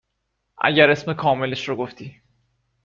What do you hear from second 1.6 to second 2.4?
رو گفتی